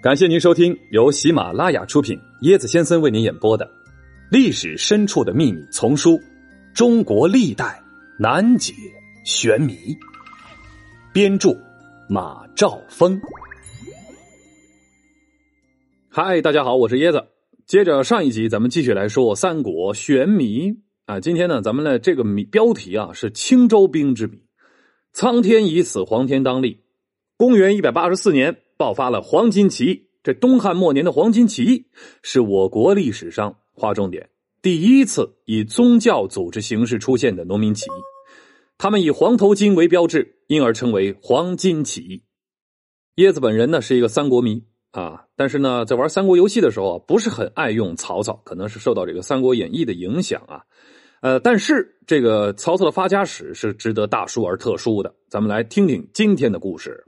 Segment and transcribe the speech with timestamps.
[0.00, 3.66] 感谢您收听由喜马拉雅出品、椰子先生为您演播的
[4.30, 6.12] 《历史深处的秘密》丛书
[6.72, 7.82] 《中国历代
[8.16, 8.72] 难解
[9.24, 9.72] 玄谜》，
[11.12, 11.50] 编著
[12.08, 13.20] 马兆峰。
[16.08, 17.24] 嗨，大家好，我是椰子。
[17.66, 20.74] 接着上一集，咱们继续来说三国玄谜
[21.06, 21.18] 啊。
[21.18, 24.38] 今天呢，咱们的这个谜标题啊是青州兵之谜。
[25.12, 26.84] 苍天已死，黄天当立。
[27.36, 28.58] 公元一百八十四年。
[28.78, 30.08] 爆发了黄巾起义。
[30.22, 31.86] 这东汉末年的黄巾起义
[32.22, 34.28] 是我国历史上划重点
[34.60, 38.00] 第一次以宗教组织形式出现的农民起义。
[38.76, 42.22] 他们以黄头巾为标志，因而称为黄巾起义。
[43.16, 50.62] 叶子本人呢是一个三国迷啊，但是呢在玩三国游戏的时候啊不是很爱用曹操，可能是受到这个《三国演义》的影响啊。
[51.20, 55.12] 呃，但是这个曹操的发家史是值得大书而特书的。
[55.28, 57.02] 咱们来听听今天的故事。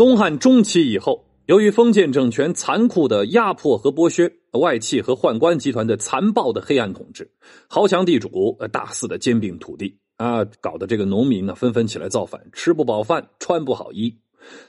[0.00, 7.30] 东汉中期以后，由于封建政权残酷的压迫和剥削，外戚和宦官集团的残暴的黑暗统治，
[7.68, 14.16] 豪强地主大肆的兼并土地啊，搞得这个农民呢纷纷起来造反，吃不饱饭，穿不好衣，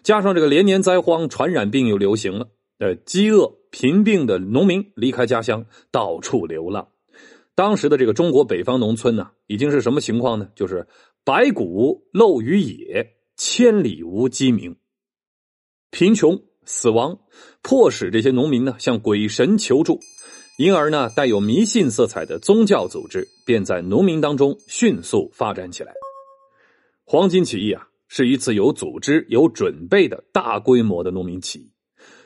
[0.03, 6.85] 加上这个连年灾荒，传染病又流行了，呃，饥饿贫病的农民离开家乡，到处流浪。
[7.55, 10.49] 当时的这个中国北方农村呢，已经是什么情况呢？
[10.57, 10.85] 就是
[11.23, 14.75] 白骨露于野，千里无鸡鸣。
[15.91, 17.19] 贫穷、死亡，
[17.61, 19.99] 迫使这些农民呢向鬼神求助，
[20.57, 25.93] 因而呢带有迷信色彩的宗教组织便在农民当中迅速发展起来。
[27.03, 31.69] 黄巾起义啊，是一次有组织、有准备的大规模的农民起义。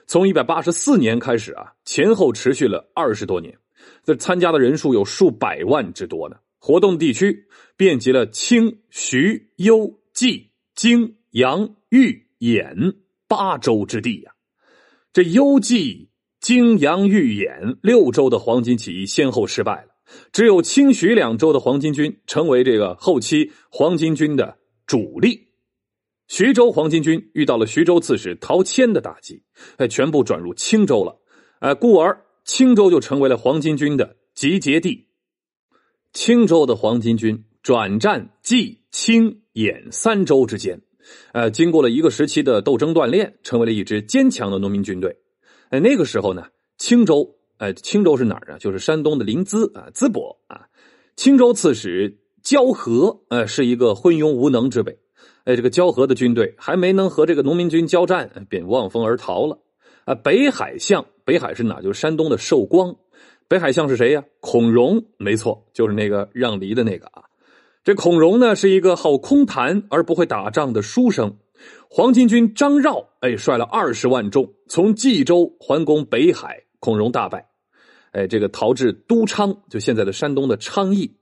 [0.05, 3.57] 从一百八十四年开始啊，前后持续了二十多年，
[4.03, 6.37] 这参加的人数有数百万之多呢。
[6.59, 12.93] 活动地区遍及了清、徐、幽、冀、荆、扬、豫、兖。
[13.27, 14.31] 八州之地呀，
[15.13, 16.09] 这幽冀、
[16.39, 19.89] 荆、扬、豫、兖六州的黄巾起义先后失败了，
[20.31, 25.47] 只有清徐两州的黄巾军成为这个后期黄巾军的主力。
[26.27, 29.43] 徐州黄巾军遇到了徐州刺史陶谦的打击，
[29.77, 31.21] 哎，全部转入青州了，
[31.59, 35.07] 哎，故而青州就成为了黄巾军的集结地。
[36.13, 40.81] 青州的黄巾军转战冀、青、兖三州之间。
[41.33, 45.17] 呃，经过了一个时期的斗争锻炼，成为了一支坚强的农民军队。
[45.69, 48.57] 哎，那个时候呢，青州，哎，青州是哪儿啊？
[48.57, 50.67] 就是山东的临淄啊，淄博啊。
[51.15, 54.97] 青州刺史焦和，呃，是一个昏庸无能之辈。
[55.45, 59.59] 哎，这个焦和的军队还没能和这个农民军交战，便望风而逃了。
[60.05, 61.81] 啊，北海相，北海是哪？
[61.81, 62.95] 就是山东的寿光。
[63.47, 64.23] 北海相是谁呀？
[64.39, 67.23] 孔融，没错，就是那个让梨的那个啊。
[67.85, 71.37] 这孔融呢是一个好空谈而不会打仗的书生，
[71.87, 77.45] 黄巾军张绕哎率了二十万众从冀州环攻北海，孔融大败，
[78.11, 81.15] 哎这个逃至都昌，就现在的山东的昌邑。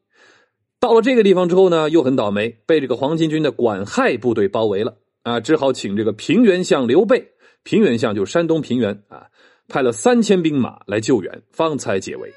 [0.80, 7.32] 到了这个地方之后呢，又很倒霉，被这个黄巾军的管亥部队包围了啊，只好请这个平原相刘备，
[7.64, 9.28] 平原相就山东平原啊，
[9.68, 12.32] 派了三千兵马来救援，方才解围。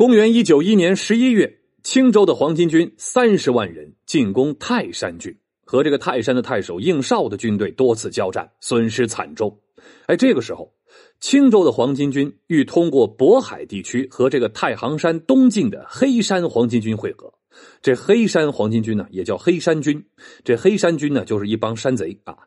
[0.00, 9.60] 公元一九一年十一月，青州的黄巾军三十万人进攻泰山郡，和这个泰山的太守应绍的军队多次交战，损失惨重。
[10.06, 10.72] 哎，这个时候，
[11.20, 17.34] 青州的黄巾军欲通过渤海地区和这个太行山东境的黑山黄巾军会合。
[17.82, 20.02] 这黑山黄巾军呢，也叫黑山军。
[20.42, 22.38] 这黑山军呢，就是一帮山贼啊。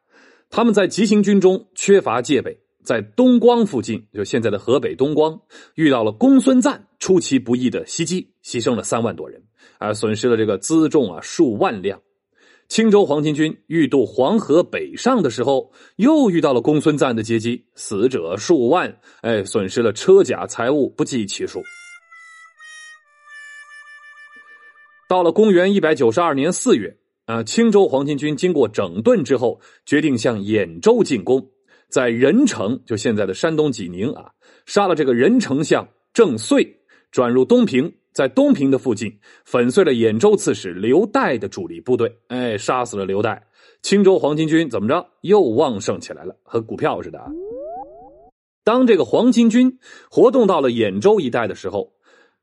[0.49, 2.62] 他们在急行军中缺乏戒备。
[2.83, 5.39] 在东光附近，就现在的河北东光，
[5.75, 9.41] 遇到了公孙瓒出其不意的袭击，牺牲了三万多人，
[9.79, 11.99] 啊，损失了这个辎重啊数万辆。
[12.69, 21.61] 青州黄巾军欲渡黄河北上的时候，又遇到了公孙瓒的截击，死者数万，哎，损失了车甲财物不计其数。
[25.09, 31.52] 到了公元一百九十二年四月，啊，青州黄巾军经过整顿之后，决定向兖州进攻。
[31.93, 34.31] 在任城，就现在的山东济宁啊，
[34.65, 36.67] 杀了这个任丞相郑遂，
[37.11, 43.39] 转入东平，在东平的附近粉碎了兖州刺史刘岱的主力部队，哎，杀死了刘岱。
[43.83, 45.07] 青州黄巾军怎么着？
[45.21, 47.21] 又旺盛起来了，和股票似的。
[48.63, 49.77] 当这个黄巾军
[50.09, 51.93] 活动到了兖州一带的时候，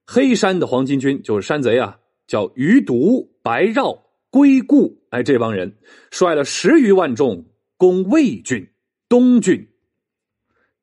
[0.06, 1.98] 黑山的黄巾军就是山贼啊，
[2.28, 4.00] 叫余独、白绕、
[4.30, 5.76] 归固，哎，这帮人
[6.12, 8.64] 率了十余万众攻魏郡。
[9.10, 9.66] 东郡，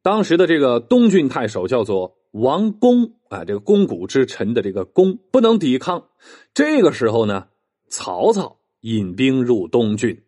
[0.02, 6.10] 当时的这个东郡太守叫做王公啊，这个肱骨之臣的这个公不能抵抗。
[6.54, 7.48] 这个时候呢，
[7.88, 10.22] 曹操引兵入东郡。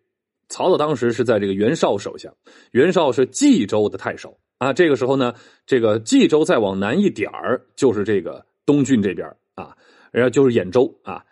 [0.48, 2.34] 曹操当时是在这个袁绍手下，
[2.72, 4.72] 袁绍是冀州的太守啊。
[4.72, 5.34] 这个时候呢，
[5.66, 7.30] 这个冀州再往南一点
[7.76, 9.76] 就是这个东郡这边啊，
[10.14, 11.26] 然后就是兖州啊。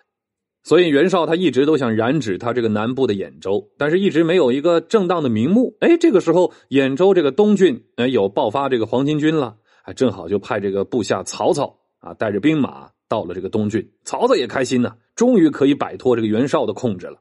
[0.68, 5.74] 所以袁绍他一直都想染指他这个南部的兖州，但是一直没有一个正当的名目。
[5.80, 13.90] 哎，这个时候兖州这个东郡哎有爆发这个黄巾军了，哎，正好就派这个部下曹操啊带着兵马到了这个东郡。
[14.04, 17.18] 曹操也开心呢，终于可以摆脱这个袁绍的控制了。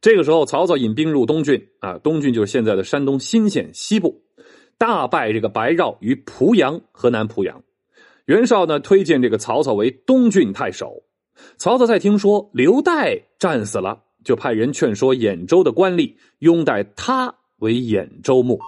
[0.00, 4.24] 这个时候，曹操引兵入东郡啊，东郡就是现在的山东新县西部，
[4.76, 7.62] 大败这个白绕于濮阳（河南濮阳）。
[8.26, 11.04] 袁绍呢推荐这个曹操为东郡太守。
[11.56, 18.60] 曹操在听说刘岱战死了，就派人劝说兖州的官吏拥戴他为兖州牧。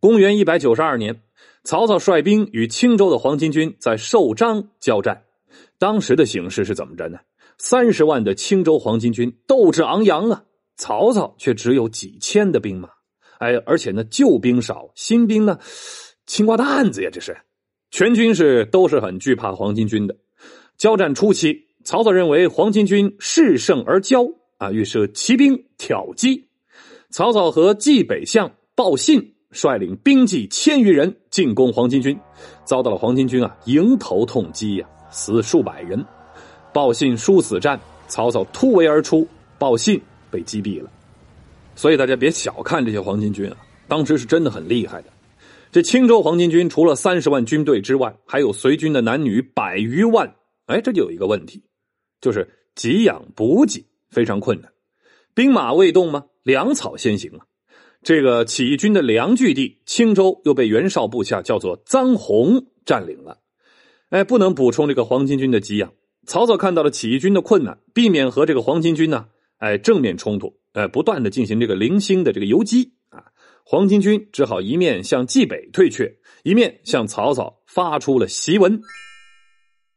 [0.00, 1.22] 公元一百九十二年，
[1.62, 5.24] 曹操率兵与青州的黄巾军在寿张交战。
[5.78, 7.18] 当时的形势是怎么着呢？
[7.58, 10.44] 三十万的青州黄巾军斗志昂扬啊，
[10.76, 12.88] 曹操却只有几千的兵马。
[13.38, 15.58] 哎，而且呢，旧兵少，新兵呢，
[16.26, 17.10] 青瓜蛋子呀！
[17.12, 17.36] 这是
[17.90, 20.16] 全军是都是很惧怕黄巾军的。
[20.80, 26.48] 交战初期，曹操认为黄巾军势胜而骄啊，于是骑兵挑击。
[27.10, 32.18] 曹操和冀北相鲍信率领兵骑千余人进攻黄巾军，
[32.64, 36.02] 遭到了黄巾军啊迎头痛击呀，死数百人。
[36.72, 37.78] 鲍信殊死战，
[38.08, 39.28] 曹操突围而出，
[39.58, 40.00] 鲍信
[40.30, 40.90] 被击毙了。
[41.74, 43.56] 所以大家别小看这些黄巾军啊，
[43.86, 45.08] 当时是真的很厉害的。
[45.70, 50.32] 这青州黄巾军除了三十万军队之外，还有随军的男女百余万。
[50.70, 51.64] 哎，这就有一个问题，
[52.20, 54.72] 就是给养补给非常困难，
[55.34, 56.26] 兵马未动吗？
[56.44, 57.44] 粮草先行啊。
[58.02, 63.38] 这个起义军的粮据地青州又被袁绍部下叫做臧洪占领了，
[64.10, 65.92] 哎，不能补充这个黄巾军的给养。
[66.24, 69.26] 曹操看到了起义军的困难，避免和这个黄巾军呢，
[69.58, 73.24] 哎，正面冲突，哎，不断的进行这个零星的这个游击啊。
[73.64, 78.80] 黄巾军只好一面向冀北退却，一面向曹操发出了檄文。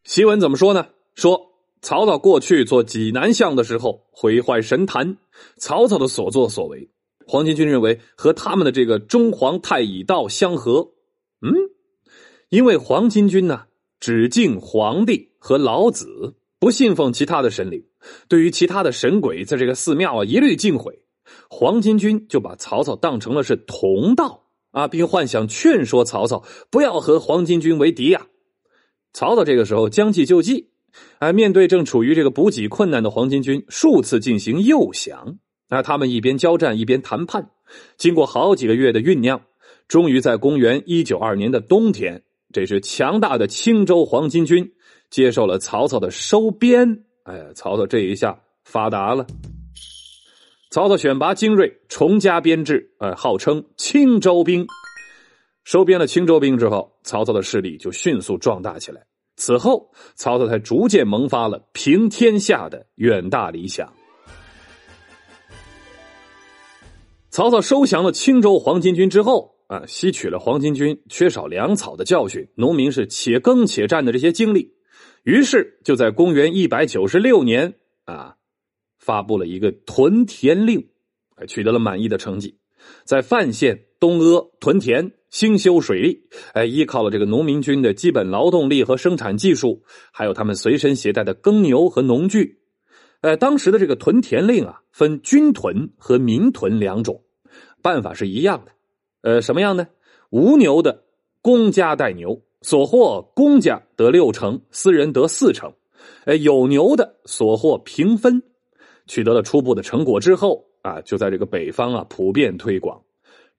[0.05, 0.87] 檄文怎么说呢？
[1.15, 5.17] 说曹操过去做济南相的时候毁坏神坛，
[5.57, 6.89] 曹操的所作所为，
[7.25, 10.91] 黄巾军认为和他们的这个中皇太乙道相合。
[11.41, 11.53] 嗯，
[12.49, 13.63] 因为黄巾军呢
[13.99, 17.85] 只敬皇帝和老子，不信奉其他的神灵，
[18.27, 20.99] 对于其他的神鬼在这个寺庙啊一律尽毁。
[21.49, 28.27] 黄巾军就把曹操当成了是同道啊，并幻想劝说曹操不要和黄巾军为敌呀。
[29.13, 30.69] 曹操这个时候将计就计，
[31.19, 35.37] 哎，面对正处于这个补给困难的黄巾军，数次进行诱降。
[35.69, 37.51] 那他们一边交战一边谈判，
[37.95, 39.41] 经过好几个月的酝酿，
[39.87, 44.71] 终于在公元一九二年的冬天，这是强大的青州黄巾军
[45.09, 47.03] 接受了曹操的收编。
[47.23, 49.25] 哎，曹操这一下发达了。
[50.69, 54.65] 曹操选拔精锐，重加编制，哎，号称青州兵。
[55.63, 59.05] 收编了青州兵之后，曹操的势力就迅速壮大起来。
[59.35, 63.91] 此后，曹操才逐渐萌发了平天下的远大理想。
[67.31, 74.75] 曹操收降了青州黄巾军之后，啊，吸取了黄巾军缺少粮草的教训，农民是且耕且战的这些经历，
[75.23, 77.73] 于是就在公元一百九十六年
[78.05, 78.35] 啊，
[78.99, 80.87] 发布了一个屯田令，
[81.47, 82.59] 取得了满意的成绩，
[83.03, 85.11] 在范县东阿屯田。
[85.33, 86.21] 兴修水利，
[86.53, 92.59] 哎，依靠了这个农民军的基本劳动力和生产技术，还有他们随身携带的耕牛和农具，
[93.21, 97.23] 呃，当时的这个屯田令啊，分军屯和民屯两种，
[97.81, 98.71] 办法是一样的，
[99.23, 99.87] 呃，什么样呢？
[100.29, 101.03] 无牛的
[101.41, 105.73] 公家带牛，所获公家得六成，私人得四成，
[106.25, 108.43] 呃，有牛的所获平分。
[109.07, 113.01] 取得了初步的成果之后啊，就在这个北方啊普遍推广，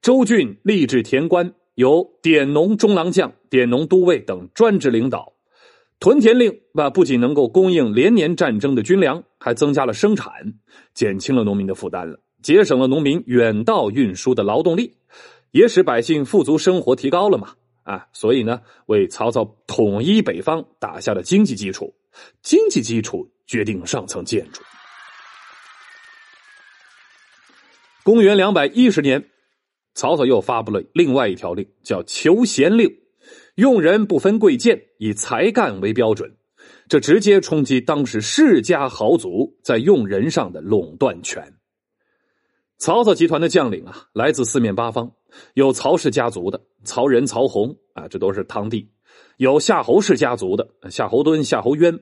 [0.01, 1.53] 州郡立志田官。
[1.75, 5.33] 由典农中郎将、典农都尉等专职领导，
[5.99, 10.33] 屯田令吧，不仅能够供应连年战争的军粮，还增加了生产，
[10.95, 14.97] 减轻了农民的负担了，节省了农民远道运输的劳动力，
[15.51, 18.07] 也使百姓富足生活提高了嘛啊！
[18.13, 21.93] 所以呢，为曹操统一北方打下了经济基础，
[22.41, 24.63] 经济基础决定上层建筑。
[28.05, 29.31] 公元两百一十年。
[29.95, 32.91] 曹操又发布了另外一条令，叫“求贤令”，
[33.57, 36.37] 用人不分贵贱，以才干为标准。
[36.89, 41.55] 这直接冲击当时世家豪族在用人上的垄断权。
[42.77, 45.13] 曹操集团的将领啊，来自四面八方，
[45.55, 48.89] 有曹氏家族的曹仁、曹洪啊，这都是堂弟；
[49.39, 52.01] 有夏侯氏家族的夏侯惇、夏侯渊，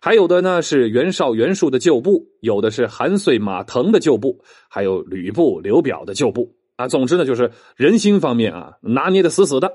[0.00, 6.88] 还有的呢是袁绍、袁术的旧部，有的是韩遂、马腾的旧部，还有吕布、刘表的旧部啊。
[6.88, 9.72] 总之呢，就是人心方面啊，拿捏的死死的。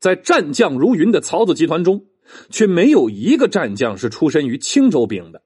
[0.00, 2.06] 在战将如云的曹子集团中，
[2.50, 5.42] 却没有一个战将是出身于青州兵的。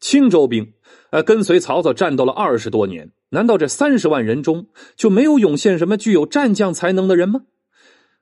[0.00, 0.74] 青州兵，
[1.10, 7.40] 呃，跟随曹操战斗了二十多年，难道这三十万人中就没有涌现什么具有战将才能的人吗？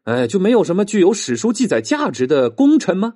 [0.05, 3.15] 哎，就没有什么具有史书记载价值的功臣吗？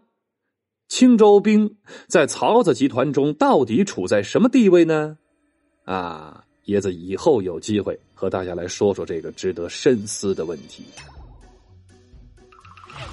[0.88, 1.76] 青州兵
[2.08, 5.16] 在曹操集团中到底处在什么地位呢？
[5.84, 10.84] 啊，椰子以后有机会和大家来说说这个值得深思的问题。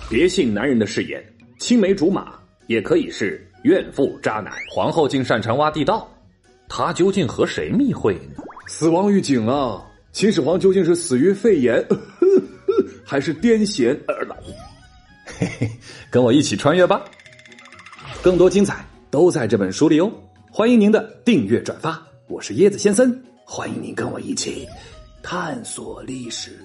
[0.10, 1.24] 别信男人的誓言，
[1.60, 3.44] 青梅竹马也可以是。
[3.63, 6.08] 怨妇渣男，皇后竟擅长挖地道，
[6.70, 8.42] 她究竟和谁密会呢？
[8.68, 11.84] 死亡预警啊，秦始皇究竟是死于肺炎，
[13.04, 13.98] 还是癫痫？
[15.25, 15.70] 嘿嘿，
[16.10, 17.04] 跟我一起穿越吧！
[18.22, 20.10] 更多精彩都在这本书里哦！
[20.50, 23.12] 欢迎您的订阅转发，我是椰子先生，
[23.50, 24.68] 欢迎您跟我一起
[25.24, 26.60] 探索历史。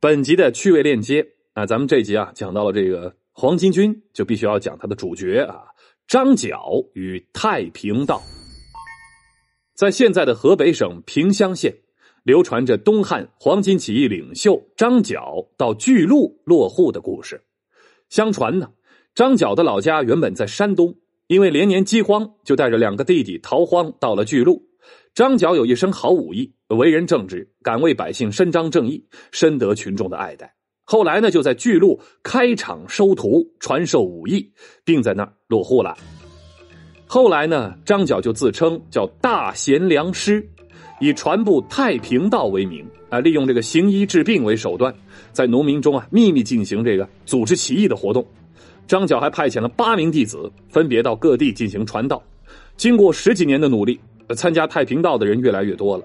[0.00, 3.14] 本集的趣味链接啊，咱们这集啊讲到了这个。
[3.32, 5.62] 黄巾军就必须要讲他的主角啊，
[6.08, 8.20] 张角与太平道。
[9.74, 11.76] 在现在的河北省平乡县，
[12.24, 17.44] 流传着东汉黄巾起义领袖张角到巨鹿落户的故事。
[18.08, 18.72] 相传呢，
[19.14, 20.96] 张角的老家原本在山东，
[21.30, 24.60] 因为连年饥荒，就带着两个弟弟逃荒到了巨鹿。
[25.14, 30.52] 张角有一身好武艺，为人正直，敢为百姓伸张正义，深得群众的爱戴。
[30.82, 34.52] 后来呢，就在巨鹿开场收徒，传授武艺，
[34.84, 35.96] 并在那儿落户了。
[37.06, 40.44] 后来呢，张角就自称叫大贤良师，
[41.00, 44.92] 以传布太平道为名啊，利用这个行医治病为手段，
[45.30, 48.26] 在农民中啊秘密进行这个组织起义的活动。
[48.90, 52.20] 张角还派遣了八名弟子，分别到各地进行传道。
[52.76, 54.00] 经过十几年的努力，
[54.34, 56.04] 参加太平道的人越来越多了。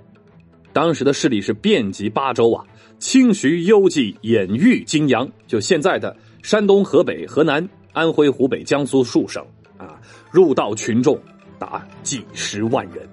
[0.71, 2.63] 当时的势力是遍及八州啊。
[2.99, 9.43] 清徐、幽蓟、兖豫、泾阳，就现在的山东、河北、河南、安徽、湖北、江苏数省
[9.79, 9.99] 啊，
[10.31, 11.19] 入道群众
[11.57, 13.09] 达几十万人。